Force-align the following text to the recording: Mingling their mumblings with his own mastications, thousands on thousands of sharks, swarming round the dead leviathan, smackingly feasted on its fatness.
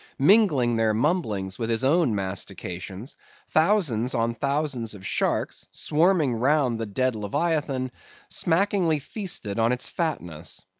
Mingling 0.17 0.77
their 0.77 0.95
mumblings 0.95 1.59
with 1.59 1.69
his 1.69 1.83
own 1.83 2.15
mastications, 2.15 3.17
thousands 3.49 4.15
on 4.15 4.33
thousands 4.33 4.95
of 4.95 5.05
sharks, 5.05 5.67
swarming 5.69 6.33
round 6.33 6.79
the 6.79 6.87
dead 6.87 7.13
leviathan, 7.13 7.91
smackingly 8.27 8.99
feasted 8.99 9.59
on 9.59 9.71
its 9.71 9.89
fatness. 9.89 10.65